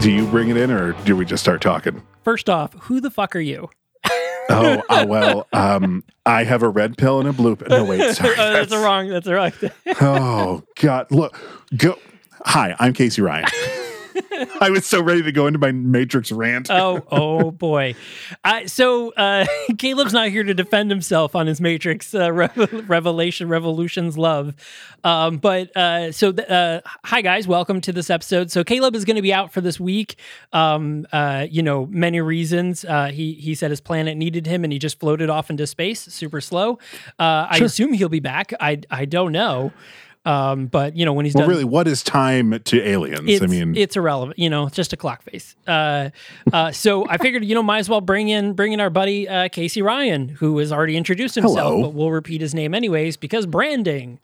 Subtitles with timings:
[0.00, 2.02] Do you bring it in or do we just start talking?
[2.22, 3.70] First off, who the fuck are you?
[4.50, 7.68] Oh, uh, well, um, I have a red pill and a blue pill.
[7.68, 8.34] No, wait, sorry.
[8.38, 9.08] Oh, that's a wrong.
[9.08, 9.52] That's a wrong.
[10.00, 11.10] Oh God!
[11.10, 11.38] Look,
[11.76, 11.98] go.
[12.44, 13.46] Hi, I'm Casey Ryan.
[14.60, 16.70] I was so ready to go into my Matrix rant.
[16.70, 17.94] oh, oh boy.
[18.44, 19.46] Uh, so uh,
[19.78, 22.48] Caleb's not here to defend himself on his Matrix uh, re-
[22.86, 24.54] Revelation, Revolutions, love.
[25.04, 28.50] Um, but uh, so, th- uh, hi guys, welcome to this episode.
[28.50, 30.16] So Caleb is going to be out for this week.
[30.52, 32.84] Um, uh, you know, many reasons.
[32.84, 36.00] Uh, he he said his planet needed him, and he just floated off into space,
[36.00, 36.78] super slow.
[37.18, 38.52] Uh, I assume he'll be back.
[38.60, 39.72] I I don't know.
[40.26, 43.40] Um, but you know when he's well, done, really, what is time to aliens?
[43.40, 44.38] I mean, it's irrelevant.
[44.40, 45.54] You know, it's just a clock face.
[45.68, 46.10] Uh,
[46.52, 49.28] uh, so I figured, you know, might as well bring in bring in our buddy
[49.28, 51.82] uh, Casey Ryan, who has already introduced himself, Hello.
[51.82, 54.18] but we'll repeat his name anyways because branding.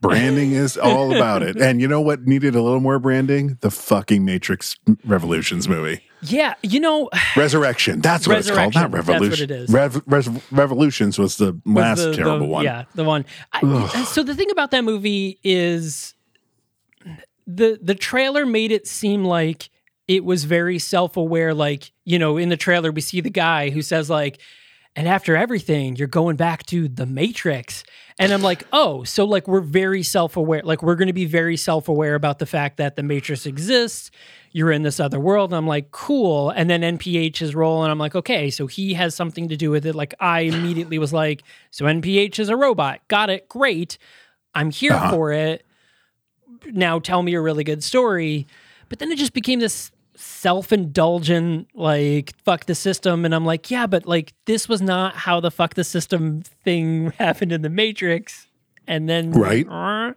[0.00, 1.60] branding is all about it.
[1.60, 3.58] And you know what needed a little more branding?
[3.60, 6.00] The fucking Matrix Revolutions movie.
[6.26, 8.00] Yeah, you know, Resurrection.
[8.00, 8.74] That's what it's called.
[8.74, 8.92] Not Resurrection.
[8.92, 9.50] That's what Revolution.
[9.50, 9.70] it is.
[9.70, 12.64] Rev- Res- Revolutions was the was last the- terrible the- one.
[12.64, 13.24] Yeah, the one.
[13.52, 16.14] I, uh, so the thing about that movie is
[17.46, 19.68] the the trailer made it seem like
[20.08, 23.82] it was very self-aware like, you know, in the trailer we see the guy who
[23.82, 24.38] says like
[24.96, 27.82] and after everything, you're going back to the Matrix.
[28.18, 30.62] And I'm like, oh, so like we're very self aware.
[30.62, 34.10] Like we're going to be very self aware about the fact that the Matrix exists.
[34.52, 35.50] You're in this other world.
[35.50, 36.50] And I'm like, cool.
[36.50, 39.84] And then NPH is and I'm like, okay, so he has something to do with
[39.84, 39.96] it.
[39.96, 41.42] Like I immediately was like,
[41.72, 43.00] so NPH is a robot.
[43.08, 43.48] Got it.
[43.48, 43.98] Great.
[44.54, 45.10] I'm here Uh-huh.
[45.10, 45.66] for it.
[46.66, 48.46] Now tell me a really good story.
[48.88, 53.86] But then it just became this self-indulgent like fuck the system and i'm like yeah
[53.86, 58.46] but like this was not how the fuck the system thing happened in the matrix
[58.86, 59.66] and then Right.
[59.68, 60.12] uh,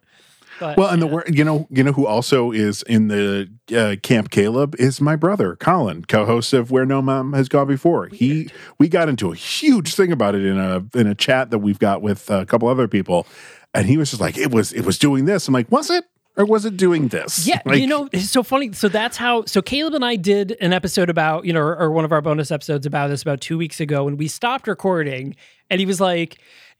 [0.60, 1.12] but, Well, and the yeah.
[1.12, 5.16] wor- you know, you know who also is in the uh, Camp Caleb is my
[5.16, 8.08] brother Colin, co-host of Where No Mom Has Gone Before.
[8.08, 11.60] He we got into a huge thing about it in a in a chat that
[11.60, 13.28] we've got with a couple other people,
[13.76, 15.48] and he was just like, it was it was doing this.
[15.48, 16.06] I'm like, was it
[16.38, 17.48] or was it doing this?
[17.48, 18.72] Yeah, Like, you know, it's so funny.
[18.74, 19.44] So that's how.
[19.46, 22.22] So Caleb and I did an episode about, you know, or, or one of our
[22.22, 25.36] bonus episodes about this about two weeks ago, and we stopped recording,
[25.70, 26.40] and he was like,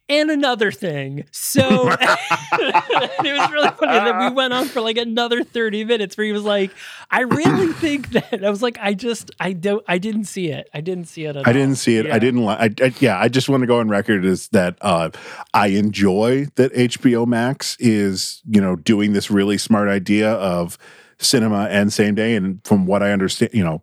[0.10, 1.62] "And another thing." So
[2.02, 6.32] it was really funny that we went on for like another thirty minutes, where he
[6.32, 6.72] was like,
[7.12, 10.70] "I really think that." I was like, "I just, I don't, I didn't see it.
[10.74, 12.06] I didn't see it at I all." didn't see it.
[12.08, 12.16] Yeah.
[12.16, 12.82] I didn't like.
[12.82, 15.10] I, yeah, I just want to go on record is that uh,
[15.54, 20.78] I enjoy that HBO Max is you know doing this really smart idea of
[21.20, 22.36] cinema and same day.
[22.36, 23.82] And from what I understand, you know,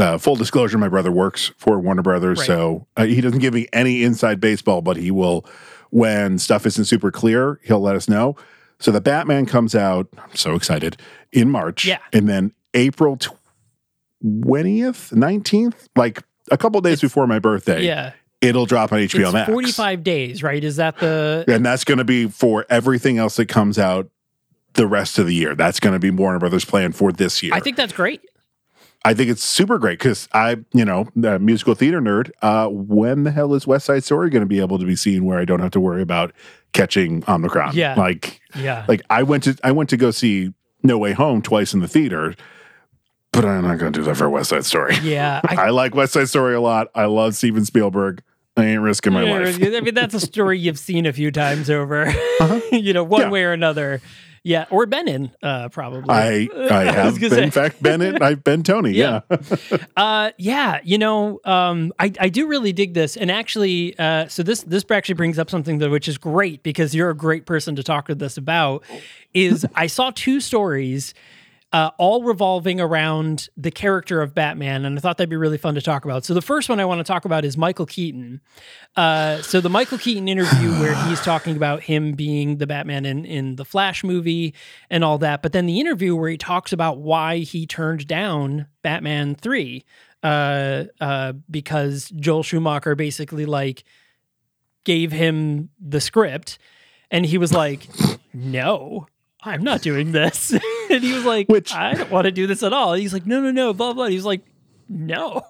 [0.00, 2.46] uh, full disclosure, my brother works for Warner Brothers, Right.
[2.46, 5.44] so uh, he doesn't give me any inside baseball, but he will
[5.90, 7.60] when stuff isn't super clear.
[7.64, 8.36] He'll let us know.
[8.78, 10.08] So the Batman comes out.
[10.18, 10.96] I'm so excited
[11.32, 11.84] in March.
[11.84, 11.98] Yeah.
[12.12, 13.18] and then April
[14.22, 17.84] twentieth, nineteenth, like a couple days before my birthday.
[17.84, 19.50] Yeah, It'll drop on HBO it's Max.
[19.50, 20.62] forty-five days, right?
[20.62, 21.44] Is that the?
[21.48, 24.08] and that's going to be for everything else that comes out
[24.74, 25.54] the rest of the year.
[25.54, 27.52] That's going to be Warner Brothers plan for this year.
[27.52, 28.22] I think that's great.
[29.04, 32.30] I think it's super great because I, you know, a musical theater nerd.
[32.42, 35.24] Uh, when the hell is West Side Story going to be able to be seen
[35.24, 36.32] where I don't have to worry about
[36.72, 37.74] catching Omicron?
[37.74, 37.94] Yeah.
[37.94, 40.52] like, Yeah, like I went to I went to go see
[40.82, 42.34] No Way Home twice in the theater,
[43.32, 44.96] but I'm not going to do that for West Side Story.
[45.02, 45.40] yeah.
[45.44, 46.88] I I like West Side Story a lot.
[46.94, 48.22] I love Steven Spielberg.
[48.56, 49.56] I ain't risking my life.
[49.62, 52.12] I mean, that's a story you've seen a few times over,
[52.72, 53.28] you know, one Uh-huh.
[53.28, 53.32] Yeah.
[53.32, 54.02] way or another.
[54.42, 56.08] Yeah, or been in, uh, probably.
[56.08, 58.22] I I have gonna been, in fact been it.
[58.22, 58.92] I've been Tony.
[58.92, 59.20] Yeah.
[59.30, 59.38] Yeah.
[59.96, 64.42] Uh, yeah, you know, um, I, I do really dig this, and actually, uh, so
[64.42, 67.76] this this actually brings up something that which is great because you're a great person
[67.76, 68.82] to talk with us about.
[69.34, 71.12] Is I saw two stories,
[71.72, 75.76] uh, all revolving around the character of Batman, and I thought that'd be really fun
[75.76, 76.24] to talk about.
[76.24, 78.40] So the first one I want to talk about is Michael Keaton.
[78.96, 83.24] Uh, so the Michael Keaton interview where he's talking about him being the Batman in
[83.24, 84.54] in the Flash movie
[84.90, 88.66] and all that, but then the interview where he talks about why he turned down
[88.82, 89.84] Batman three,
[90.24, 93.84] uh, uh, because Joel Schumacher basically like
[94.82, 96.58] gave him the script,
[97.12, 97.86] and he was like,
[98.34, 99.06] "No."
[99.42, 100.52] I'm not doing this.
[100.94, 102.94] and he was like, Which- I don't want to do this at all.
[102.94, 104.06] he's like, no, no, no, blah, blah.
[104.06, 104.42] He's like,
[104.88, 105.42] no.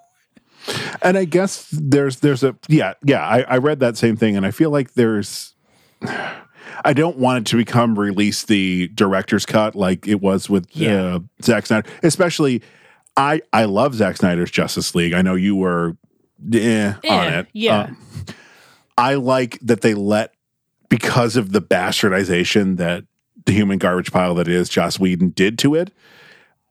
[1.03, 4.45] And I guess there's there's a yeah yeah I, I read that same thing and
[4.45, 5.55] I feel like there's
[6.85, 11.17] I don't want it to become release the director's cut like it was with Yeah.
[11.17, 12.63] uh, Zack Snyder especially
[13.17, 15.97] I I love Zack Snyder's Justice League I know you were
[16.53, 17.81] eh, on Eh, it yeah.
[17.85, 17.97] Um,
[18.99, 20.35] I like that they let
[20.91, 23.05] because of the bastardization that
[23.47, 25.93] the human garbage pile that is Joss Whedon did to it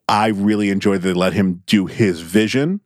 [0.08, 2.82] I really enjoyed that they let him do his vision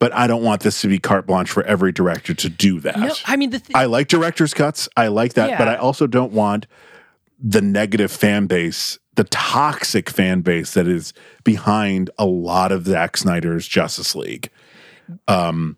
[0.00, 2.98] but I don't want this to be carte blanche for every director to do that.
[2.98, 4.88] No, I mean, the th- I like director's cuts.
[4.96, 6.66] I like that, but I also don't want
[7.38, 11.12] the negative fan base, the toxic fan base that is
[11.44, 14.50] behind a lot of Zack Snyder's Justice League.
[15.28, 15.76] Um,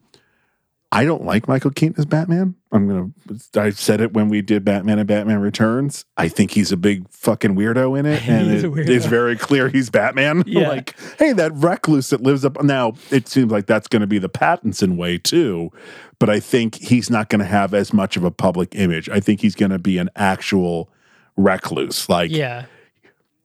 [0.94, 2.54] I don't like Michael Keaton as Batman.
[2.70, 3.10] I'm gonna.
[3.56, 6.04] I said it when we did Batman and Batman Returns.
[6.18, 9.88] I think he's a big fucking weirdo in it, and it is very clear he's
[9.88, 10.44] Batman.
[10.52, 10.68] Yeah.
[10.68, 12.92] like, hey, that recluse that lives up now.
[13.10, 15.70] It seems like that's going to be the Pattinson way too,
[16.18, 19.08] but I think he's not going to have as much of a public image.
[19.08, 20.90] I think he's going to be an actual
[21.36, 22.06] recluse.
[22.08, 22.66] Like yeah.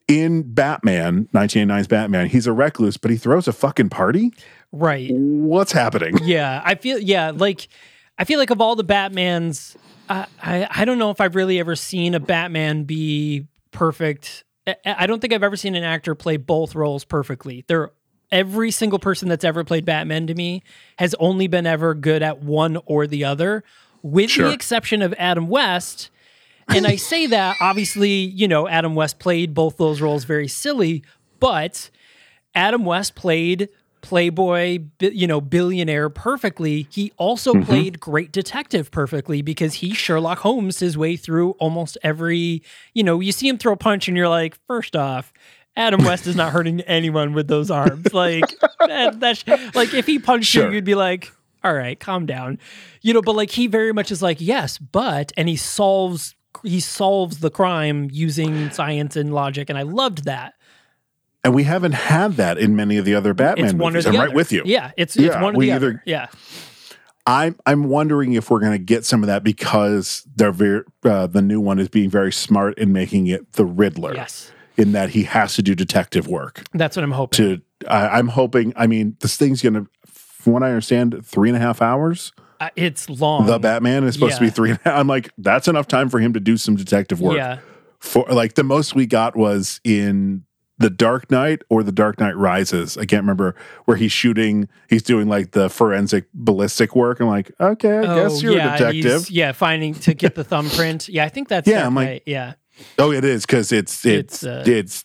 [0.08, 4.34] In Batman, 1989's Batman, he's a recluse, but he throws a fucking party.
[4.72, 5.10] Right.
[5.12, 6.18] What's happening?
[6.24, 6.62] Yeah.
[6.64, 7.68] I feel, yeah, like,
[8.18, 9.76] I feel like of all the Batmans,
[10.10, 14.44] I, I, I don't know if I've really ever seen a Batman be perfect.
[14.66, 17.64] I, I don't think I've ever seen an actor play both roles perfectly.
[17.68, 17.92] They're
[18.32, 20.62] every single person that's ever played Batman to me
[20.98, 23.64] has only been ever good at one or the other,
[24.02, 24.48] with Sure.
[24.48, 26.10] the exception of Adam West.
[26.70, 31.04] And I say that obviously, you know, Adam West played both those roles very silly,
[31.40, 31.90] but
[32.54, 33.70] Adam West played
[34.02, 36.88] playboy, you know, billionaire perfectly.
[36.92, 37.64] He also Mm-hmm.
[37.64, 42.62] played great detective perfectly because he Sherlock Holmes his way through almost every,
[42.94, 45.34] you know, you see him throw a punch and you're like, first off,
[45.76, 48.14] Adam West is not hurting anyone with those arms.
[48.14, 49.44] Like that, that's
[49.76, 50.68] like if he punched Sure.
[50.68, 51.32] you, you'd be like,
[51.64, 52.60] all right, calm down.
[53.02, 56.80] You know, but like he very much is like, yes, but and he solves he
[56.80, 60.54] solves the crime using science and logic, and I loved that.
[61.44, 64.04] And we haven't had that in many of the other Batman It's one or movies.
[64.06, 64.28] the I'm other.
[64.28, 64.64] right with you.
[64.66, 65.88] Yeah, it's it's one we the other.
[65.90, 66.28] either- Yeah,
[67.26, 71.28] I'm I'm wondering if we're going to get some of that because they're very, uh,
[71.28, 74.14] the new one is being very smart in making it the Riddler.
[74.14, 76.64] yes, In that he has to do detective work.
[76.74, 77.38] that's what I'm hoping.
[77.38, 78.74] To I I'm hoping.
[78.76, 82.32] I mean, this thing's going to, from what I understand, three and a half hours.
[82.60, 83.46] Uh, it's long.
[83.46, 84.72] The Batman is supposed to be three.
[84.72, 85.00] And a half.
[85.00, 87.38] I'm like, that's enough time for him to do some detective work.
[87.38, 87.60] Yeah,
[88.00, 90.44] For like the most we got was in
[90.80, 92.98] the Dark Knight or the Dark Knight Rises.
[92.98, 93.56] I can't remember
[93.86, 94.70] where he's shooting.
[94.90, 97.20] He's doing like the forensic ballistic work.
[97.20, 99.30] I'm like, okay, I guess you're Oh, yeah, a detective.
[99.32, 101.10] Yeah, finding to get the thumbprint.
[101.10, 102.24] Yeah, I think that's Yeah, I'm like- Knight.
[102.28, 102.54] yeah,
[103.00, 105.04] Oh, it is because it's it's It's, it's, uh,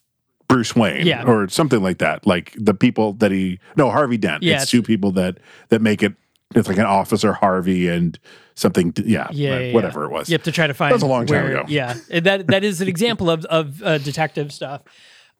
[0.48, 1.24] Bruce Wayne, Yeah.
[1.24, 2.26] or something like that.
[2.26, 4.42] Like the people that he no Harvey Dent.
[4.42, 5.38] Yeah, it's it's- two people that
[5.70, 6.12] that make it.
[6.54, 8.18] It's like an officer Harvey and
[8.54, 8.92] something.
[8.96, 10.06] Yeah, yeah, yeah, whatever yeah.
[10.06, 10.28] it was.
[10.28, 10.92] You have to try to find.
[10.92, 11.64] was a long time ago.
[11.68, 14.82] Yeah, that that is an example of of uh, detective stuff.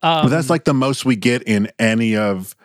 [0.03, 2.57] Um, But that's like the most we get in any of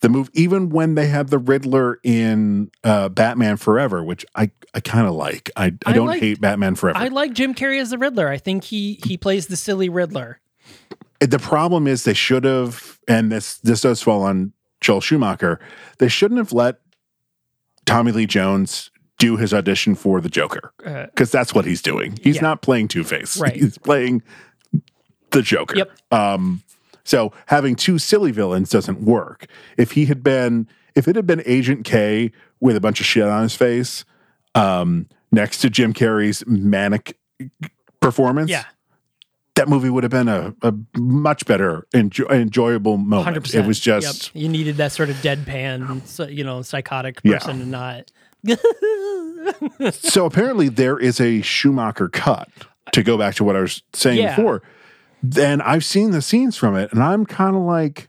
[0.00, 0.30] the move.
[0.34, 5.14] Even when they have the Riddler in uh, Batman Forever, which I I kind of
[5.14, 5.50] like.
[5.56, 6.98] I I I don't liked- hate Batman Forever.
[6.98, 8.28] I like Jim Carrey as the Riddler.
[8.28, 10.40] I think he he plays the silly Riddler.
[11.20, 15.58] the problem is they should have, and this this does fall on Joel Schumacher.
[15.98, 16.76] They shouldn't have let
[17.86, 22.18] Tommy Lee Jones do his audition for the Joker Uh, because that's what he's doing.
[22.22, 22.42] He's Yeah.
[22.42, 23.38] not playing Two Face.
[23.38, 23.54] Right.
[23.62, 24.22] He's playing
[25.30, 25.76] the Joker.
[25.76, 25.90] Yep.
[26.12, 26.62] Um.
[27.04, 29.46] So having two silly villains doesn't work.
[29.78, 33.22] If he had been, if it had been Agent K with a bunch of shit
[33.24, 34.04] on his face,
[34.56, 37.16] um, next to Jim Carrey's manic
[38.00, 38.64] performance, yeah,
[39.56, 43.24] that movie would have been a, a much better enjo- enjoyable moment.
[43.24, 43.64] hundred percent.
[43.64, 44.42] It was just yep.
[44.42, 47.38] you needed that sort of deadpan, you know, psychotic Yeah.
[47.38, 48.10] person, and not
[49.92, 52.48] so apparently there is a Schumacher cut
[52.92, 54.36] to go back to what I was saying Yeah.
[54.36, 54.62] before.
[55.22, 58.08] Then I've seen the scenes from it, and I'm kind of like,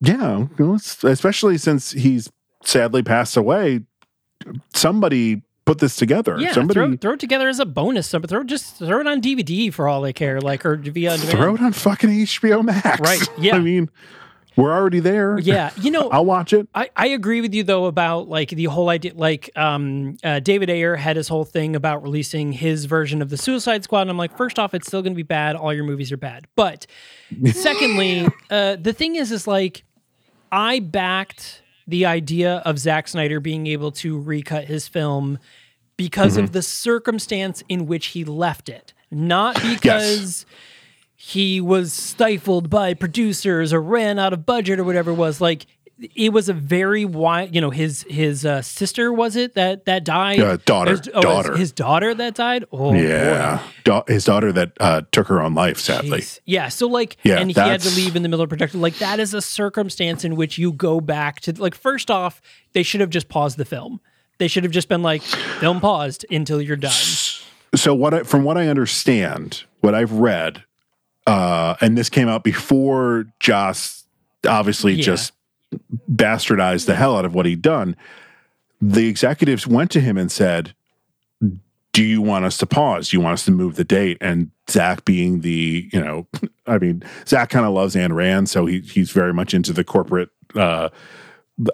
[0.00, 2.30] yeah, you know, it's- especially since he's
[2.64, 3.80] sadly passed away.
[4.72, 6.36] Somebody put this together.
[6.38, 8.06] yeah, somebody throw, throw it together as a bonus.
[8.08, 11.54] Some, throw just throw it on DVD for all they care, like or via throw
[11.54, 13.00] it on fucking HBO Max.
[13.00, 13.56] Right, yeah.
[13.56, 13.90] I mean,
[14.56, 15.38] we're already there.
[15.38, 16.68] Yeah, you know, I'll watch it.
[16.74, 20.70] I, I agree with you though about like the whole idea like um uh, David
[20.70, 24.18] Ayer had his whole thing about releasing his version of the Suicide Squad and I'm
[24.18, 26.86] like first off it's still going to be bad all your movies are bad but
[27.52, 29.84] secondly uh the thing is is like
[30.52, 31.59] I backed
[31.90, 35.38] the idea of Zack Snyder being able to recut his film
[35.96, 36.44] because Mm-hmm.
[36.44, 38.94] of the circumstance in which he left it.
[39.10, 40.46] Not because
[41.14, 45.40] he was stifled by producers or ran out of budget or whatever it was.
[45.40, 45.66] Like
[46.14, 50.02] it was a very wide you know his his uh, sister was it that that
[50.04, 50.92] died Uh, daughter.
[50.92, 51.50] his, oh, Daughter.
[51.52, 55.54] his, his daughter that died oh Yeah, Da- his daughter that uh, took her own
[55.54, 56.20] life, sadly.
[56.20, 56.40] Jeez.
[56.46, 58.98] yeah so like Yeah, and he had to leave in the middle of production like
[58.98, 62.40] that is a circumstance in which you go back to like first off
[62.72, 64.00] they should have just paused the film
[64.38, 66.92] they should have just been like film paused until you're done
[67.74, 70.64] so what I, from what I understand, what I've read,
[71.26, 74.06] uh, and this came out before Joss
[74.48, 75.04] obviously Yeah.
[75.04, 75.32] just
[76.10, 77.96] bastardized the hell out of what he'd done.
[78.80, 80.74] The executives went to him and said,
[81.92, 83.10] "Do you want us to pause?
[83.10, 86.26] Do you want us to move the date?" And Zach, being the you know,
[86.66, 89.84] I mean, Zach kind of loves Ayn Rand, so he he's very much into the
[89.84, 90.88] corporate uh,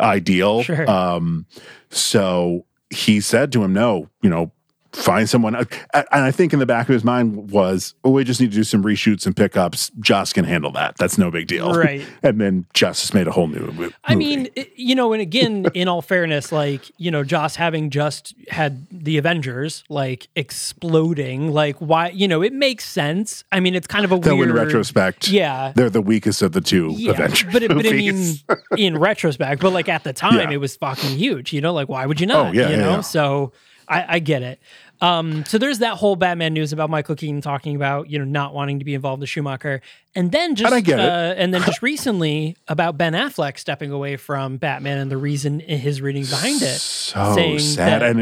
[0.01, 0.63] ideal.
[0.63, 0.89] Sure.
[0.91, 1.47] Um,
[1.91, 4.53] so he said to him, "No, you know,
[4.97, 8.25] find someone." Uh, and I think in the back of his mind was, "Oh, we
[8.25, 9.91] just need to do some reshoots and pickups.
[10.01, 10.97] Joss can handle that.
[10.99, 12.05] That's no big deal." Right.
[12.23, 13.71] and then Justice made a whole new.
[13.73, 17.91] mo- I mean, you know, and again, in all fairness, like, you know, Joss having
[17.91, 23.45] just had the Avengers like exploding, like, why, you know, it makes sense.
[23.53, 24.51] I mean, it's kind of a though weird.
[24.51, 25.73] in retrospect, Yeah.
[25.75, 28.35] they're the weakest of the two Yeah, Avengers but it, but I mean,
[28.77, 30.51] in retrospect, but like at the time, Yeah.
[30.51, 31.53] it was fucking huge.
[31.53, 32.47] You know, like why would you oh, not?
[32.47, 33.53] Oh, yeah, you yeah, know, so
[33.89, 34.61] I, I get it.
[35.01, 38.55] Um, so there's that whole Batman news about Michael Keaton talking about you know not
[38.55, 39.83] wanting to be involved with Schumacher,
[40.15, 41.05] and then just And I get it.
[41.05, 45.61] uh, and then just recently about Ben Affleck stepping away from Batman and the reason
[45.61, 48.03] in his reading behind it, so saying sad.
[48.03, 48.21] that and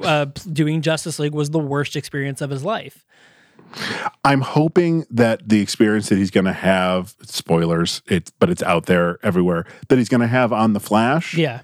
[0.00, 3.04] it, uh, doing Justice League was the worst experience of his life.
[4.24, 8.86] I'm hoping that the experience that he's going to have, spoilers, it's but it's out
[8.86, 11.60] there everywhere that he's going to have on the Flash Yeah,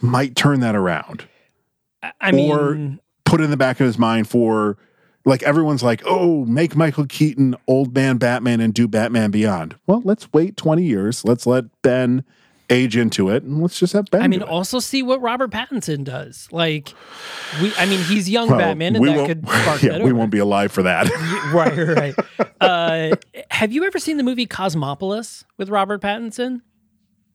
[0.00, 1.28] might turn that around.
[2.20, 4.76] I, mean, Put in the back of his mind for
[5.24, 9.76] like everyone's like, oh, make Michael Keaton old man Batman and do Batman Beyond.
[9.86, 11.24] Well, let's wait 20 years.
[11.24, 12.24] Let's let Ben
[12.70, 14.22] age into it, and let's just have Ben.
[14.22, 16.48] I mean, also see what Robert Pattinson does.
[16.50, 16.94] Like,
[17.60, 20.02] we, I mean, he's young Well, Batman, and that could spark yeah, that.
[20.02, 21.08] we won't be alive for that.
[21.52, 22.14] right, right.
[22.38, 22.50] right.
[22.60, 23.16] Uh,
[23.50, 26.62] have you ever seen the movie Cosmopolis with Robert Pattinson?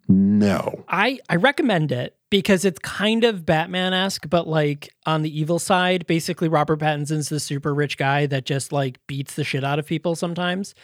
[0.07, 0.83] No.
[0.87, 5.59] I I recommend it because it's kind of Batman esque, but like on the evil
[5.59, 6.05] side.
[6.07, 9.85] Basically, Robert Pattinson's the super rich guy that just like beats the shit out of
[9.85, 10.75] people sometimes.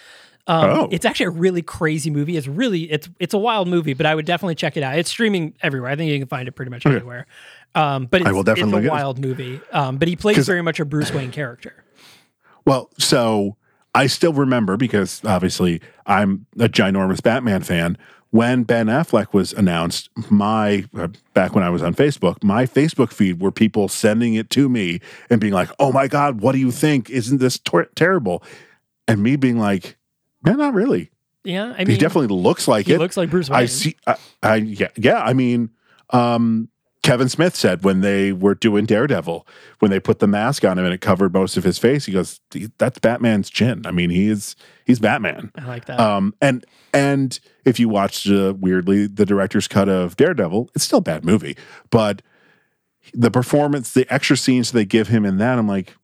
[0.48, 0.88] Um, Oh.
[0.92, 2.36] It's actually a really crazy movie.
[2.36, 4.98] It's really it's it's a wild movie, but I would definitely check it out.
[4.98, 5.92] It's streaming everywhere.
[5.92, 7.28] I think you can find it pretty much everywhere.
[7.76, 9.04] Um, but it's, will definitely it's a at it.
[9.04, 9.62] wild movie.
[9.72, 11.84] Um, but he plays very much a Bruce Wayne character.
[12.66, 13.56] Well, so
[13.94, 17.98] I still remember because obviously I'm a ginormous Batman fan.
[18.32, 23.12] When Ben Affleck was announced, my uh, back when I was on Facebook, my Facebook
[23.12, 26.58] feed were people sending it to me and being like, "Oh my god, what do
[26.58, 27.10] you think?
[27.10, 28.42] Isn't this tor- terrible?"
[29.08, 29.98] And me being like,
[30.46, 31.12] "No, not really.
[31.44, 33.00] Yeah, I mean, he definitely looks like he it.
[33.00, 33.60] looks like Bruce Wayne.
[33.60, 33.98] I see.
[34.08, 35.22] I, I yeah, yeah.
[35.22, 35.70] I mean,
[36.12, 36.70] um,
[37.04, 39.48] Kevin Smith said when they were doing Daredevil,
[39.80, 42.12] when they put the mask on him and it covered most of his face, he
[42.12, 42.40] goes,
[42.78, 44.56] "That's Batman's chin." I mean, he is
[44.86, 45.52] he's Batman.
[45.58, 46.00] I like that.
[46.00, 51.00] Um, and and if you watch uh, weirdly the director's cut of Daredevil, it's still
[51.00, 51.58] a bad movie,
[51.90, 52.22] but
[53.14, 55.96] the performance, the extra scenes they give him in that, I'm like,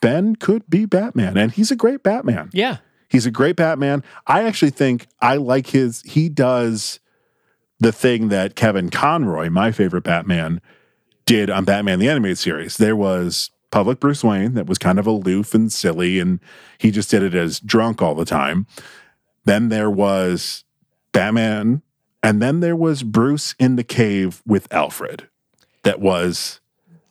[0.00, 2.48] Ben could be Batman, and he's a great Batman.
[2.54, 4.02] yeah, He's a great Batman.
[4.26, 6.02] I actually think I like his.
[6.02, 7.00] He does
[7.78, 10.60] the thing that Kevin Conroy, my favorite Batman,
[11.24, 12.76] did on Batman the Animated Series.
[12.76, 16.40] There was public Bruce Wayne that was kind of aloof and silly, and
[16.78, 18.66] he just did it as drunk all the time.
[19.44, 20.64] Then there was
[21.12, 21.82] Batman,
[22.22, 25.28] and then there was Bruce in the cave with Alfred.
[25.82, 26.60] That was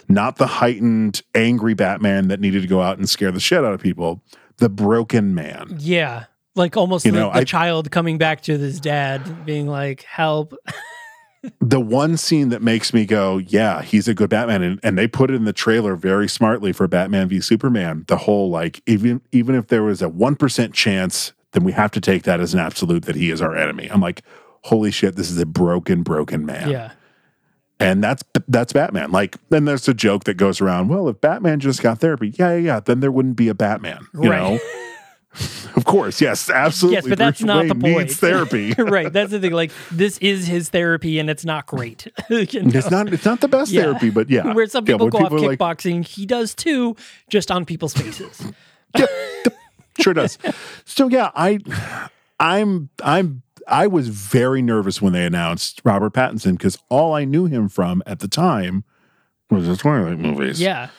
[0.08, 3.74] not the heightened, angry Batman that needed to go out and scare the shit out
[3.74, 4.22] of people.
[4.58, 5.76] The broken man.
[5.80, 6.26] yeah.
[6.56, 10.04] Like almost You the, know, the I- child coming back to his dad, being like,
[10.04, 10.54] "Help."
[11.60, 15.08] the one scene that makes me go, yeah, he's a good Batman, and, and they
[15.08, 18.06] put it in the trailer very smartly for Batman v Superman.
[18.08, 21.92] The whole like, even even if there was a one percent chance, then we have
[21.92, 23.88] to take that as an absolute that he is our enemy.
[23.92, 24.22] I'm like,
[24.64, 26.70] holy shit, this is a broken, broken man.
[26.70, 26.92] Yeah.
[27.80, 29.12] And that's that's Batman.
[29.12, 30.88] Like, then there's a joke that goes around.
[30.88, 34.08] Well, if Batman just got therapy, yeah, yeah, yeah, then there wouldn't be a Batman.
[34.14, 34.40] You Right.
[34.54, 34.60] know,
[35.76, 36.96] of course, yes, absolutely.
[36.96, 37.98] Yes, but that's Bruce not Wayne the point.
[37.98, 38.74] Needs therapy.
[38.78, 39.12] right.
[39.12, 39.52] That's the thing.
[39.52, 42.08] Like this is his therapy, and it's not great.
[42.30, 42.72] You know?
[42.74, 43.12] It's not.
[43.14, 43.84] It's not the best Yeah.
[43.84, 44.54] therapy, but yeah.
[44.54, 46.96] Where some people when go off are like, kickboxing, he does too,
[47.30, 48.52] just on people's faces.
[50.00, 50.38] sure does.
[50.86, 51.60] So yeah, I,
[52.40, 57.46] I'm, I'm, I was very nervous when they announced Robert Pattinson because all I knew
[57.46, 58.84] him from at the time
[59.50, 60.62] was the Twilight movies.
[60.62, 60.90] Yeah.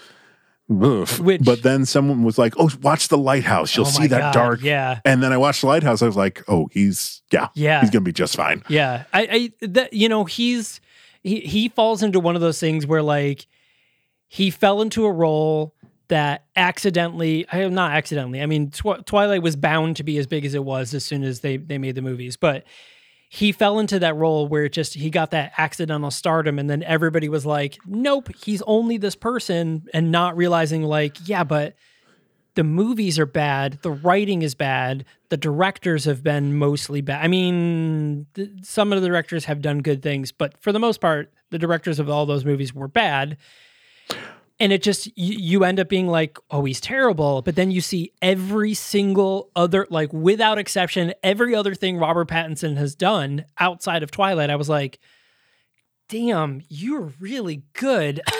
[0.70, 1.20] Oof.
[1.20, 3.76] Which- but then someone was like, "Oh, watch the Lighthouse.
[3.76, 5.00] You'll Oh see that God, dark." Yeah.
[5.04, 6.02] And then I watched the Lighthouse.
[6.02, 7.80] I was like, "Oh, he's yeah, Yeah.
[7.80, 10.80] he's gonna be just fine." Yeah, I, I that you know he's
[11.22, 13.46] he he falls into one of those things where like
[14.28, 15.72] he fell into a role
[16.08, 18.40] that accidentally, I am not accidentally.
[18.42, 21.22] I mean, Twi- Twilight was bound to be as big as it was as soon
[21.22, 22.64] as they they made the movies, but
[23.28, 26.82] he fell into that role where it just he got that accidental stardom, and then
[26.82, 31.74] everybody was like, "Nope, he's only this person," and not realizing like, yeah, but
[32.56, 37.22] the movies are bad, the writing is bad, the directors have been mostly bad.
[37.22, 41.00] I mean, th- some of the directors have done good things, but for the most
[41.00, 43.36] part, the directors of all those movies were bad.
[44.58, 47.42] And it just you, you end up being like, oh, he's terrible.
[47.42, 52.76] But then you see every single other, like without exception, every other thing Robert Pattinson
[52.78, 54.48] has done outside of Twilight.
[54.48, 54.98] I was like,
[56.08, 58.22] damn, you're really good.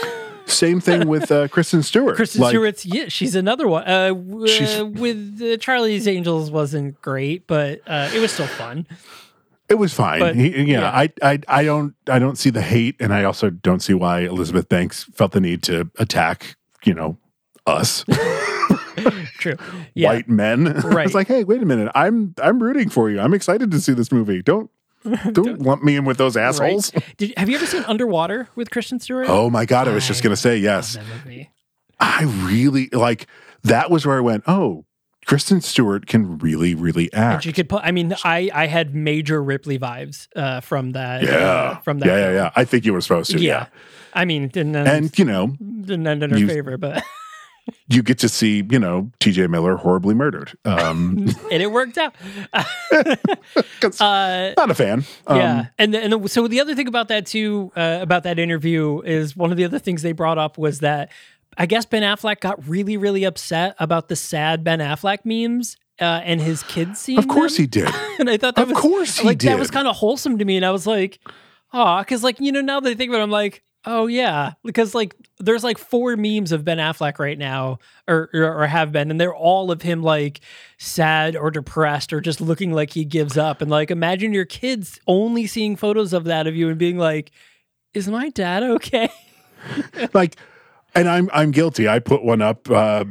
[0.47, 2.17] Same thing with uh, Kristen Stewart.
[2.17, 3.83] Kristen Like, Stewart's yeah, she's another one.
[3.85, 4.15] Uh,
[4.47, 8.87] She's- uh, with uh, Charlie's Angels wasn't great, but uh, it was still fun.
[9.69, 10.21] It was fine.
[10.21, 10.91] But, He- yeah, yeah.
[10.91, 14.21] I, I, I don't, I don't see the hate, and I also don't see why
[14.21, 17.19] Elizabeth Banks felt the need to attack, you know,
[17.67, 18.05] us
[19.39, 19.57] True.
[19.95, 20.09] Yeah.
[20.09, 20.65] white men.
[20.85, 21.05] Right.
[21.07, 23.21] it's like, hey, wait a minute, I'm, I'm rooting for you.
[23.21, 24.41] I'm excited to see this movie.
[24.43, 24.71] Don't,
[25.33, 26.93] don't lump me in with those assholes.
[26.95, 27.05] Right.
[27.17, 29.27] Did, have you ever seen Underwater with Kristen Stewart?
[29.29, 30.97] Oh my god, I was just gonna say yes.
[32.01, 33.27] I really like
[33.65, 34.85] that was where I went, oh,
[35.27, 37.43] Kristen Stewart can really, really And act.
[37.45, 37.83] she could put.
[37.85, 41.23] I mean, I I had major Ripley vibes uh, from that.
[41.25, 41.31] yeah.
[41.37, 42.07] uh, from that.
[42.07, 42.51] yeah, yeah, yeah.
[42.57, 43.39] I think you were supposed to.
[43.39, 43.53] Yeah.
[43.53, 43.67] Yeah.
[44.15, 47.03] I mean, didn't end, And you know, didn't end in her you- favor, but
[47.89, 50.57] you get to see, you know, TJ Miller horribly murdered.
[50.65, 52.15] Um and it worked out.
[54.01, 55.05] Uh, not a fan.
[55.27, 58.25] Um, yeah, and the, and the, so the other thing about that too, uh, about
[58.25, 61.11] that interview is one of the other things they brought up was that
[61.59, 65.77] I guess Ben Affleck got really really upset about the sad Ben Affleck memes.
[65.99, 67.63] Uh, and his kids seeing Of course them.
[67.63, 67.89] he did.
[68.19, 70.45] and I thought that Of was course he like that was kind of wholesome to
[70.45, 71.19] me, and I was like,
[71.73, 74.53] oh, because like you know now that I think about it, I'm like, oh yeah,
[74.63, 78.93] because like there's like four memes of Ben Affleck right now, or, or or have
[78.93, 80.41] been, and they're all of him like
[80.77, 85.01] sad or depressed or just looking like he gives up, and like imagine your kids
[85.07, 87.31] only seeing photos of that of you and being like,
[87.95, 89.09] is my dad okay?
[90.13, 90.37] like
[90.97, 91.89] and I'm I'm guilty.
[91.89, 93.05] I put one up uh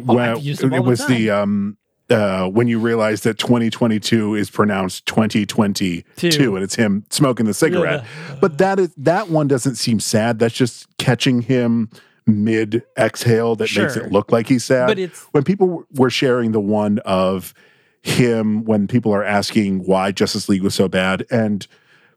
[0.00, 0.16] when
[0.60, 1.76] them all it was the um
[2.10, 6.56] uh, when you realize that 2022 is pronounced 2022 Two.
[6.56, 8.04] and it's him smoking the cigarette.
[8.40, 10.38] But that is that one doesn't seem sad.
[10.40, 11.88] That's just catching him
[12.26, 14.88] mid exhale that makes it look like he's sad.
[14.88, 17.54] But it's- when people w- were sharing the one of
[18.02, 21.66] him when people are asking why justice league was so bad and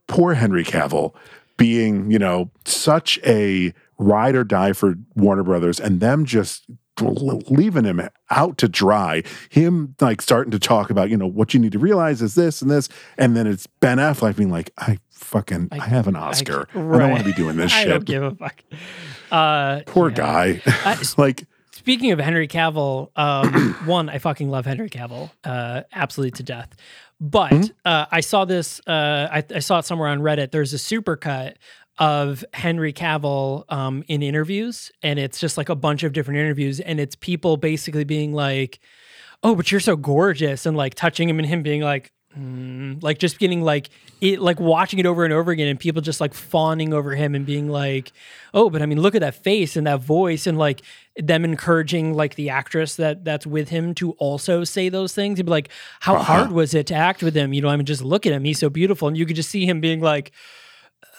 [0.06, 1.14] poor henry cavill
[1.58, 6.64] being you know such a ride or die for warner brothers and them just
[7.00, 11.58] leaving him out to dry him like starting to talk about you know what you
[11.58, 14.96] need to realize is this and this and then it's ben affleck being like i
[15.10, 18.04] fucking i, have an oscar I, don't want to be doing this I shit don't
[18.04, 18.62] give a fuck.
[19.32, 20.14] Uh, poor yeah.
[20.14, 25.82] guy I- like Speaking of Henry Cavill, um, one, I fucking love Henry Cavill, uh,
[25.92, 26.74] absolutely to death.
[27.20, 27.62] But Hmm?
[27.84, 30.50] uh, I saw this, uh, I, I saw it somewhere on Reddit.
[30.50, 31.56] There's a supercut
[31.98, 36.80] of Henry Cavill um, in interviews, and it's just like a bunch of different interviews,
[36.80, 38.80] and it's people basically being like,
[39.42, 42.12] "Oh, but you're so gorgeous," and like touching him, and him being like.
[42.36, 46.02] "Mm," like just getting like it like watching it over and over again and people
[46.02, 48.10] just like fawning over him and being like
[48.54, 50.82] oh but i mean look at that face and that voice and like
[51.16, 55.46] them encouraging like the actress that that's with him to also say those things he'd
[55.46, 55.68] be like
[56.00, 58.32] how hard was it to act with him you know i mean just look at
[58.32, 60.32] him he's so beautiful and you could just see him being like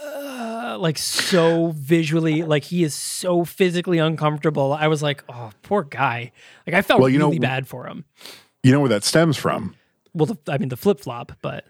[0.03, 5.83] uh, like so visually like he is so physically uncomfortable i was like oh poor
[5.83, 6.31] guy
[6.67, 8.05] like i felt Well, you know- really bad for him
[8.63, 9.75] you know where that stems from
[10.13, 11.65] well the, i mean the flip-flop but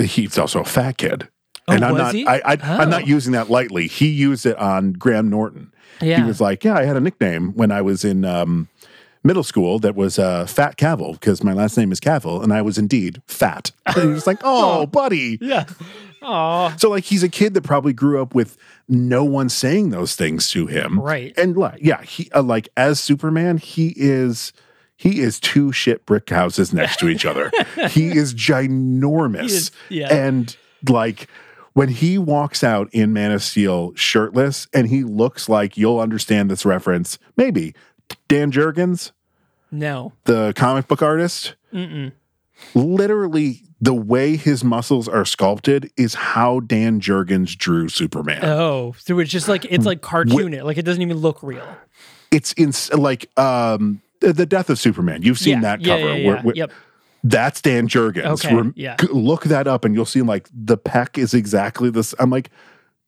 [0.00, 1.28] he's also a fat kid
[1.68, 2.12] Oh, and I'm not?
[2.12, 3.06] I, I I'm not Oh.
[3.06, 3.86] using that lightly.
[3.86, 5.72] He used it on Graham Norton.
[6.00, 6.16] Yeah.
[6.16, 8.68] He was like, "Yeah, I had a nickname when I was in um,
[9.24, 12.62] middle school that was uh, Fat Cavill because my last name is Cavill, and I
[12.62, 15.64] was indeed fat." And he was like, "Oh, buddy." yeah.
[16.24, 18.56] Oh, So like he's a kid that probably grew up with
[18.88, 21.00] no one saying those things to him.
[21.00, 21.32] Right.
[21.36, 24.52] And like yeah, he uh, like as Superman, he is
[24.96, 27.50] he is two shit brick houses next to each other.
[27.90, 29.40] he is ginormous.
[29.40, 30.14] He is- yeah.
[30.14, 30.56] And
[30.88, 31.26] like
[31.72, 36.50] when he walks out in Man of Steel shirtless and he looks like you'll understand
[36.50, 37.74] this reference, maybe
[38.28, 39.12] Dan Jurgens,
[39.70, 40.12] no.
[40.24, 42.12] the comic book artist, Mm-mm.
[42.74, 48.44] literally the way his muscles are sculpted is how Dan Jurgens drew Superman.
[48.44, 50.64] Oh, so it's just like it's like cartoon it.
[50.64, 51.66] Like it doesn't even look real.
[52.30, 55.22] it's in like um the death of Superman.
[55.22, 55.76] You've seen yeah.
[55.76, 55.98] that cover.
[55.98, 56.42] Yeah, yeah.
[56.42, 56.72] where- Yep.
[57.24, 58.44] That's Dan Jurgens.
[58.44, 58.96] Okay, yeah.
[59.12, 62.16] Look that up and you'll see like the peck is exactly this.
[62.18, 62.50] I'm like,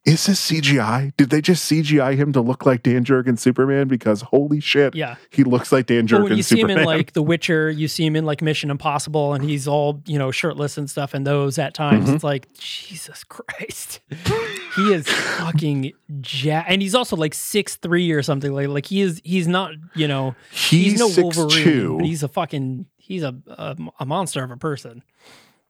[0.04, 1.12] is this CGI?
[1.16, 3.88] Did they just CGI him to look like Dan Jurgens Superman?
[3.88, 5.16] Because holy shit, Yeah.
[5.30, 7.88] he looks like Dan But Jurgens when you see him in like The Witcher, you
[7.88, 11.14] see him in like Mission Impossible, and he's all you know shirtless and stuff.
[11.14, 12.14] And those at times, Mm-hmm.
[12.16, 14.00] it's like Jesus Christ,
[14.76, 15.92] he is fucking
[16.26, 19.20] ja And he's also like six three or something like like he is.
[19.24, 21.96] He's not you know he's, he's no Wolverine, two.
[21.98, 25.02] but he's a fucking he's a, a a monster of a person.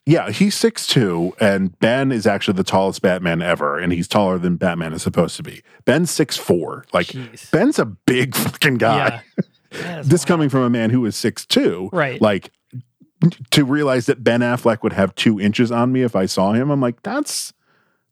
[0.07, 4.39] Yeah, he's six two, and Ben is actually the tallest Batman ever, and he's taller
[4.39, 5.63] than Batman is supposed to be.
[5.87, 6.85] Ben's six four.
[6.93, 7.51] Like Jeez.
[7.51, 9.23] Ben's a big fucking guy.
[9.73, 10.27] Yeah, this wild.
[10.27, 12.21] coming from a man who is six two, Right.
[12.21, 12.51] Like
[13.53, 16.71] to realize that Ben Affleck would have two inches on me if I saw him,
[16.71, 17.55] I'm like, that's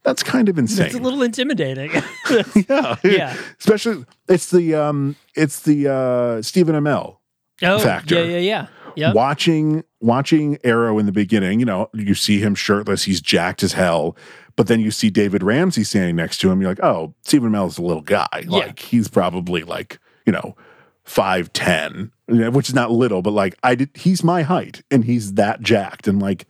[0.03, 0.87] that's kind of insane.
[0.87, 1.91] It's a little intimidating.
[2.69, 3.37] yeah, Yeah.
[3.61, 7.19] Especially, it's the um, it's the uh, Stephen Amell
[7.63, 8.17] oh, Factor.
[8.17, 8.67] yeah, yeah, yeah.
[8.97, 9.15] Yep.
[9.15, 13.73] watching watching Arrow in the beginning, you know, you see him shirtless, he's jacked as
[13.75, 14.17] hell.
[14.57, 16.61] But then you see David Ramsey standing next to him.
[16.61, 18.45] You're like, oh, Stephen Amell is a little guy.
[18.47, 20.57] Like he's probably like, you know,
[21.05, 23.91] five ten, which is not little, but like I did.
[23.95, 26.47] He's my height, and he's that jacked, and like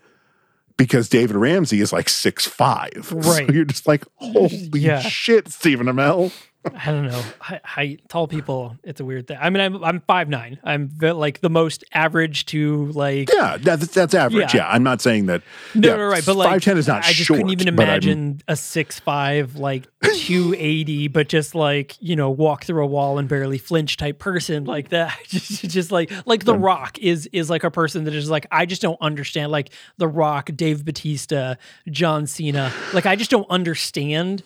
[0.76, 3.12] because David Ramsey is like six five.
[3.14, 3.46] Right.
[3.46, 4.98] So you're just like, holy Yeah.
[5.00, 6.32] shit, Stephen Amell.
[6.64, 7.22] I don't know.
[7.40, 8.76] I, I tall people.
[8.84, 9.38] It's a weird thing.
[9.40, 10.58] I mean, I'm I'm five nine.
[10.62, 13.30] I'm like the most average to like.
[13.32, 14.54] Yeah, that's that's average.
[14.54, 14.62] Yeah.
[14.62, 15.42] Yeah, I'm not saying that.
[15.74, 17.38] No, yeah, no, right, but like five ten is not I just short.
[17.38, 22.30] couldn't even I'm- imagine a six five like two eighty, but just like you know
[22.30, 25.18] walk through a wall and barely flinch type person like that.
[25.26, 28.66] just, just like like the Rock is is like a person that is like I
[28.66, 31.56] just don't understand like the Rock, Dave Batista,
[31.90, 32.72] John Cena.
[32.92, 34.44] Like I just don't understand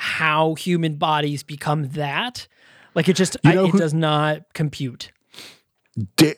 [0.00, 2.46] how human bodies become that.
[2.94, 5.10] Like it just You I, know it who- does not compute.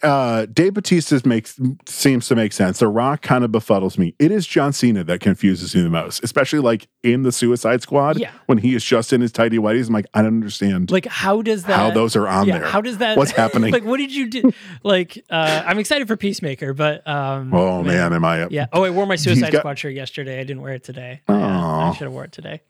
[0.03, 2.79] Uh, Dave Batista makes seems to make sense.
[2.79, 4.15] The Rock kind of befuddles me.
[4.19, 8.19] It is John Cena that confuses me the most, especially like in the Suicide Squad
[8.19, 8.31] Yeah.
[8.47, 9.89] when he is just in his tidy whities.
[9.89, 12.69] I'm like, I don't understand Like how does that how those are on yeah, there.
[12.69, 13.17] How does that?
[13.19, 13.73] What's happening?
[13.73, 14.53] like, what did you do?
[14.83, 18.47] Like, uh, I'm excited for Peacemaker, but um, oh man, am I?
[18.49, 18.67] yeah.
[18.73, 20.41] Oh, I wore my Suicide got- Squad shirt yesterday.
[20.41, 21.21] I didn't wear it today.
[21.29, 22.63] Yeah, I should have wore it today.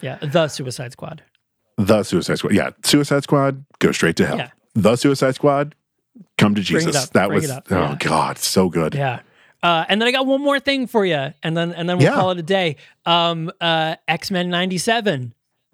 [0.00, 1.22] Yeah, the Suicide Squad.
[1.76, 2.54] The Suicide Squad.
[2.54, 3.64] Yeah, Suicide Squad.
[3.78, 4.36] Go straight to hell.
[4.38, 4.50] Yeah.
[4.74, 5.74] The Suicide Squad.
[6.38, 6.94] Come to Jesus.
[6.96, 7.96] up, That was oh yeah.
[7.98, 8.94] god, so good.
[8.94, 9.20] Yeah.
[9.62, 12.06] Uh, and then I got one more thing for you, and then and then we'll
[12.08, 12.14] Yeah.
[12.14, 12.76] call it a day.
[13.06, 15.32] Um, uh, X Men '97.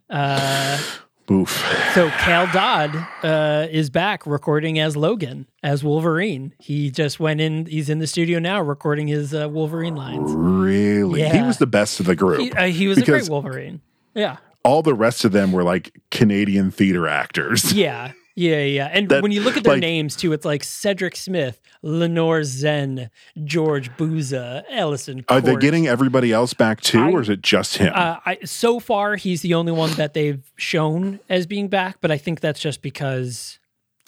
[0.08, 0.78] Uh,
[1.30, 1.50] Oof.
[1.94, 6.54] so Cal Dodd uh, is back recording as Logan as Wolverine.
[6.58, 7.66] He just went in.
[7.66, 10.32] He's in the studio now recording his uh, Wolverine lines.
[10.32, 11.28] Really?
[11.28, 12.40] He was the best of the group.
[12.40, 13.80] He, uh, he was a great Wolverine.
[14.14, 14.38] Yeah.
[14.64, 17.72] All the rest of them were like Canadian theater actors.
[17.72, 18.12] Yeah.
[18.36, 18.86] Yeah, yeah.
[18.92, 22.42] And That- when you look at their like- names too, it's like Cedric Smith, Lenore
[22.44, 23.10] Zann,
[23.44, 25.24] George Buza, Ellison.
[25.28, 27.92] Are they getting everybody else back too, I- or is it just him?
[27.94, 32.10] Uh, I, so far, he's the only one that they've shown as being back, but
[32.10, 33.58] I think that's just because,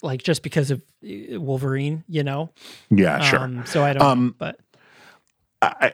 [0.01, 2.49] like, just because of uh, Wolverine, you know.
[2.89, 3.39] yeah, sure.
[3.39, 4.01] Um, so I don't.
[4.01, 4.59] Um, but
[5.61, 5.93] I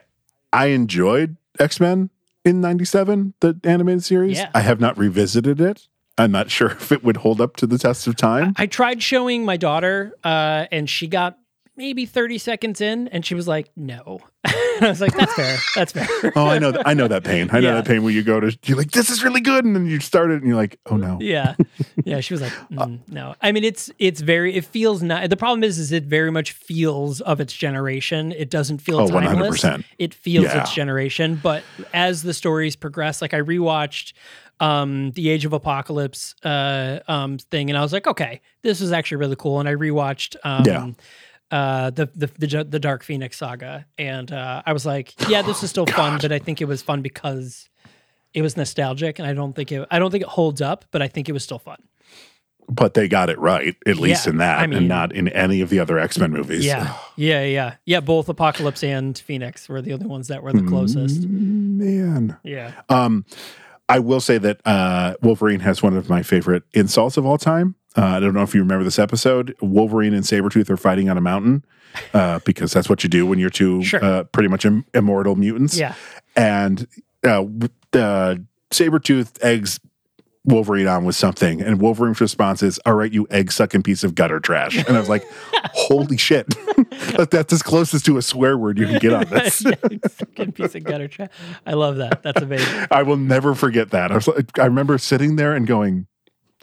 [0.52, 2.10] I enjoyed X Men
[2.44, 4.38] in '97, the animated series.
[4.38, 4.50] Yeah.
[4.54, 5.86] I have not revisited it.
[6.18, 8.54] I'm not sure if it would hold up to the test of time.
[8.56, 11.38] I tried showing my daughter, uh, and she got
[11.76, 14.20] maybe 30 seconds in, and she was like, "No."
[14.82, 15.58] I was like, "That's fair.
[15.74, 16.72] That's fair." oh, I know.
[16.72, 17.48] That, I know that pain.
[17.52, 17.74] I know Yeah.
[17.76, 20.00] that pain when you go to you're like, this is really good, and then you
[20.00, 21.18] start it, and you're like, oh no.
[21.20, 21.54] yeah
[22.04, 25.36] yeah she was like mm, no i mean it's it's very it feels not the
[25.36, 29.62] problem is is it very much feels of its generation it doesn't feel Oh, timeless
[29.62, 29.84] 100%.
[29.98, 30.60] it feels Yeah.
[30.62, 34.12] its generation but as the stories progress like i rewatched
[34.60, 38.92] um the age of apocalypse uh um thing and i was like okay this is
[38.92, 40.90] actually really cool and i rewatched um Yeah.
[41.50, 45.62] uh the, the the the dark phoenix saga and uh i was like yeah this
[45.62, 47.68] is still fun but i think it was fun because
[48.32, 51.02] it was nostalgic, and I don't think it I don't think it holds up, but
[51.02, 51.78] I think it was still fun.
[52.68, 55.26] But they got it right, at least Yeah, in that, I mean- and not in
[55.26, 56.64] any of the other X Men movies.
[56.64, 57.98] Yeah, yeah, yeah, yeah.
[57.98, 61.26] Both Apocalypse and Phoenix were the only ones that were the closest.
[61.26, 62.36] Man.
[62.44, 62.70] Yeah.
[62.88, 63.24] Um,
[63.90, 67.74] I will say that uh, Wolverine has one of my favorite insults of all time.
[67.96, 69.54] Uh, I don't know if you remember this episode.
[69.60, 71.64] Wolverine and Sabretooth are fighting on a mountain
[72.14, 74.02] uh, because that's what you do when you're two Sure.
[74.04, 75.76] uh, pretty much Im- immortal mutants.
[75.76, 75.94] Yeah.
[76.36, 76.86] And
[77.24, 77.42] uh,
[77.92, 78.36] uh,
[78.70, 79.80] Sabretooth eggs
[80.50, 84.14] Wolverine on with something, and Wolverine's response is, All right, you egg sucking piece of
[84.14, 84.76] gutter trash.
[84.76, 85.24] And I was like,
[85.72, 86.54] Holy shit.
[87.30, 89.62] That's as closest to a swear word you can get on this.
[90.10, 91.30] Fucking piece of gutter trash.
[91.66, 92.22] I love that.
[92.22, 92.86] That's amazing.
[92.90, 94.10] I will never forget that.
[94.10, 96.06] I was like, I remember sitting there and going,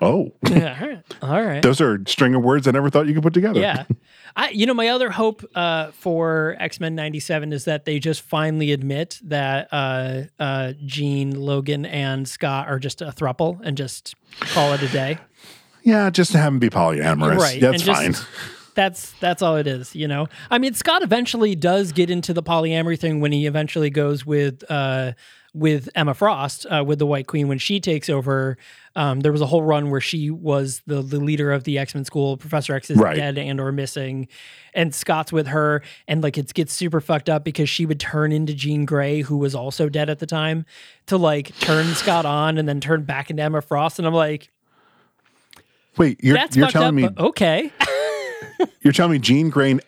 [0.01, 1.03] "Oh, Yeah, all right.
[1.21, 1.61] All right.
[1.61, 3.85] those are string of words I never thought you could put together." yeah.
[4.35, 8.21] I, you know, my other hope uh, for X Men '97 is that they just
[8.21, 14.13] finally admit that uh, uh, Jean, Logan, and Scott are just a thruple and just
[14.39, 15.17] call it a day.
[15.83, 16.09] yeah.
[16.11, 17.37] Just to have them be polyamorous.
[17.39, 17.59] Right.
[17.61, 18.15] That's just- fine.
[18.75, 20.27] That's that's all it is, you know.
[20.51, 24.63] I mean, Scott eventually does get into the polyamory thing when he eventually goes with
[24.69, 25.13] uh,
[25.53, 28.57] with Emma Frost uh, with the White Queen when she takes over.
[28.95, 31.93] Um, there was a whole run where she was the, the leader of the X
[31.95, 32.35] Men school.
[32.37, 33.15] Professor X is Right.
[33.15, 34.27] dead and or missing,
[34.73, 38.31] and Scott's with her, and like it gets super fucked up because she would turn
[38.31, 40.65] into Jean Grey, who was also dead at the time,
[41.07, 44.49] to like turn Scott on and then turn back into Emma Frost, and I'm like,
[45.97, 47.17] Wait, you're you're telling up.
[47.17, 47.71] me okay.
[48.81, 49.79] you're telling me Jean Grey,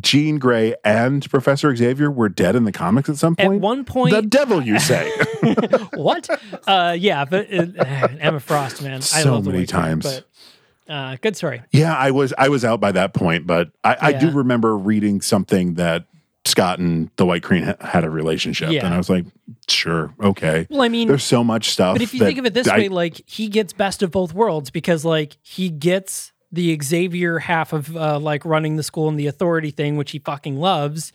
[0.00, 3.54] Jean Grey, and Professor Xavier were dead in the comics at some point?
[3.54, 5.10] At one point, the devil, you say?
[5.94, 6.28] what?
[6.66, 7.66] Uh, yeah, but uh,
[8.20, 10.04] Emma Frost, man, I So love many times.
[10.04, 11.62] But uh, good story.
[11.70, 15.20] yeah, I was I was out by that point, but I, I do remember reading
[15.22, 16.04] something that
[16.44, 18.84] Scott and the White Queen ha- had a relationship, Yeah.
[18.86, 19.26] and I was like,
[19.68, 20.66] sure, okay.
[20.70, 21.94] Well, I mean, There's so much stuff.
[21.94, 24.32] but if you think of it this I- way, like he gets best of both
[24.34, 29.18] worlds because like he gets the Xavier half of uh, like running the school and
[29.18, 31.12] the authority thing, which he fucking loves.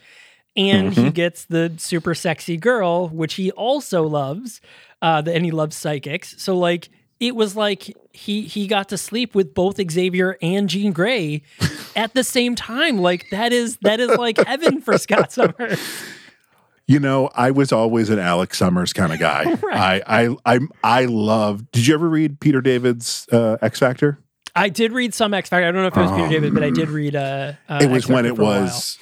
[0.55, 1.05] And Mm-hmm.
[1.05, 4.61] he gets the super sexy girl, which he also loves,
[5.01, 6.35] uh, and he loves psychics.
[6.41, 10.91] So like it was like he he got to sleep with both Xavier and Jean
[10.91, 11.41] Grey
[11.95, 12.99] at the same time.
[12.99, 15.79] Like that is that is like heaven for Scott Summers.
[16.85, 19.57] You know, I was always an Alex Summers kind of guy.
[19.71, 21.71] I, I, I, I love.
[21.71, 24.19] Did you ever read Peter David's uh, X Factor?
[24.55, 25.67] I did read some X Factor.
[25.67, 27.15] I don't know if it was Peter David, but I did read.
[27.15, 28.61] Uh, uh, it was X when it for a while.
[28.63, 28.97] was.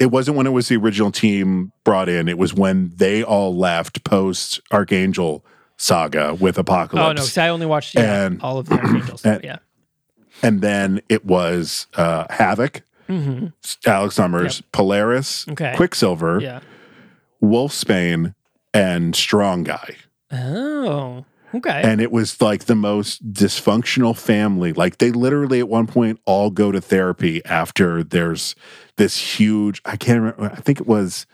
[0.00, 2.28] It wasn't when it was the original team brought in.
[2.28, 5.44] It was when they all left post Archangel
[5.76, 7.04] saga with Apocalypse.
[7.04, 9.32] Oh no, because I only watched yeah, And- all of the Archangel stuff.
[9.36, 9.58] and- Yeah,
[10.42, 12.82] and then it was uh, Havoc,
[13.86, 15.52] Alex Summers, Polaris, Mm-hmm.
[15.52, 15.72] Okay.
[15.76, 16.60] Quicksilver, yeah.
[17.42, 18.34] Wolfsbane,
[18.72, 19.96] and Strong Guy.
[20.32, 21.82] Oh, okay.
[21.84, 24.72] and it was like the most dysfunctional family.
[24.72, 28.54] Like they literally at one point all go to therapy after there's
[28.96, 29.80] this huge.
[29.84, 30.44] I can't remember.
[30.44, 31.26] I think it was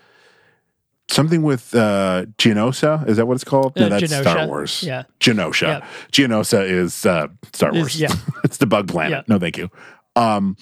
[1.08, 3.06] something with uh Geonosa.
[3.08, 3.76] Is that what it's called?
[3.76, 4.20] Uh, No, that's Genosha.
[4.22, 4.82] Star Wars.
[4.82, 5.02] Yeah.
[5.18, 5.66] Genosha.
[5.66, 5.84] Yep.
[6.12, 8.00] Geonosa is uh Star Is- Wars.
[8.00, 8.12] yeah.
[8.44, 9.10] it's the bug planet.
[9.10, 9.22] Yeah.
[9.34, 9.70] No, thank you.
[10.16, 10.56] Um,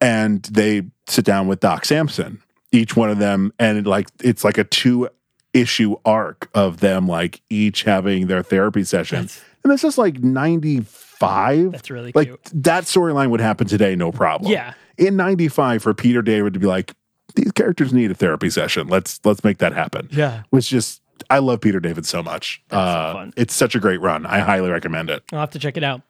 [0.00, 2.42] and they sit down with Doc Samson,
[2.72, 5.08] each one of them, and it, like it's like a two
[5.56, 9.22] issue arc of them like each having their therapy session.
[9.22, 11.72] That's- and this is like 95.
[11.72, 12.40] That's really like cute.
[12.54, 14.52] that storyline would happen today, no problem.
[14.52, 14.74] Yeah.
[14.98, 16.94] In 95 for Peter David to be like,
[17.34, 18.86] these characters need a therapy session.
[18.88, 20.08] Let's let's make that happen.
[20.12, 20.44] Yeah.
[20.52, 22.62] Was just I love Peter David so much.
[22.70, 23.32] So uh, fun.
[23.36, 24.24] It's such a great run.
[24.24, 25.22] I highly recommend it.
[25.32, 26.00] I'll have to check it out.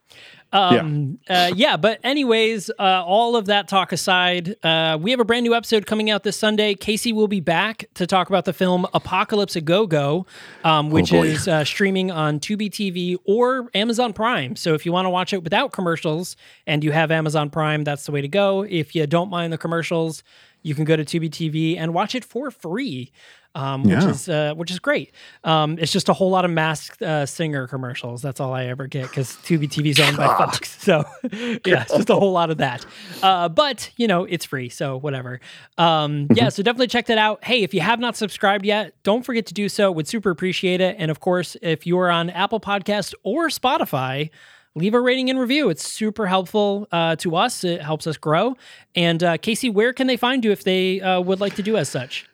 [0.53, 1.47] Um, yeah.
[1.47, 5.45] Uh, yeah, but anyways, uh, all of that talk aside, uh, we have a brand
[5.45, 6.75] new episode coming out this Sunday.
[6.75, 10.27] Casey will be back to talk about the film Apocalypse a Go Go,
[10.65, 11.27] um, which boy.
[11.27, 14.57] is uh, streaming on Tubi TV or Amazon Prime.
[14.57, 18.07] So if you want to watch it without commercials and you have Amazon Prime, that's
[18.07, 18.63] the way to go.
[18.63, 20.23] If you don't mind the commercials,
[20.63, 23.13] you can go to Tubi TV and watch it for free.
[23.57, 25.13] Um, which is uh, which is great.
[25.43, 28.21] Um, it's just a whole lot of masked uh, singer commercials.
[28.21, 30.77] That's all I ever get because Tubi TV is owned by Fox.
[30.87, 32.85] So yeah, it's just a whole lot of that.
[33.23, 35.41] Uh, but you know, it's free, so whatever.
[35.79, 37.43] Um, yeah, so definitely check that out.
[37.43, 39.91] Hey, if you have not subscribed yet, don't forget to do so.
[39.91, 40.97] Would super appreciate it.
[40.99, 44.31] And of course, if you are on Apple Podcast or Spotify.
[44.75, 45.71] Leave a rating and review.
[45.71, 47.65] It's super helpful uh, to us.
[47.65, 48.59] It helps us grow.
[48.95, 51.79] And uh, Casey, where can they find you if they uh, would like to do
[51.79, 52.27] as such?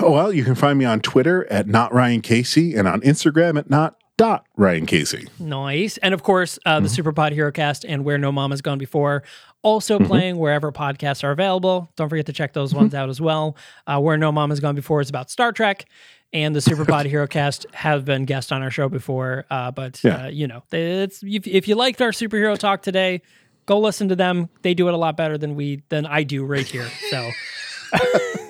[0.00, 3.58] Oh, well, you can find me on Twitter at not Ryan Casey and on Instagram
[3.58, 5.26] at not dot Ryan Casey.
[5.38, 5.96] Nice.
[5.98, 9.22] And of course, uh, the Superpod Hero Cast and Where No Mama's Gone Before
[9.62, 11.90] also playing wherever podcasts are available.
[11.96, 13.56] Don't forget to check those ones out as well.
[13.86, 15.86] Uh, Where No Mama's Gone Before is about Star Trek.
[16.32, 20.26] And the Superpod Hero Cast have been guests on our show before, uh, but Yeah.
[20.26, 23.20] uh, you know, it's if, if you liked our superhero talk today,
[23.66, 24.48] go listen to them.
[24.62, 26.88] They do it a lot better than we than I do right here.
[27.10, 27.30] So,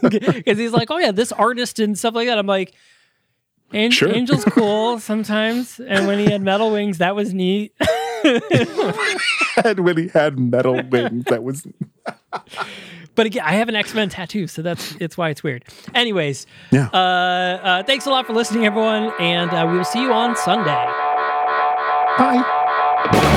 [0.03, 2.39] because he's like, oh yeah, this artist and stuff like that.
[2.39, 2.75] I'm like,
[3.73, 4.13] An- Sure.
[4.13, 7.73] Angel's cool sometimes, and when he had metal wings, that was neat.
[9.65, 11.67] And when he had metal wings, that was
[13.15, 15.65] But again, I have an X Men tattoo, so that's it's why it's weird.
[15.95, 16.89] Anyways, yeah.
[16.93, 20.37] uh, uh, thanks a lot for listening, everyone, and uh, we will see you on
[20.37, 20.71] Sunday.
[22.19, 23.37] Bye.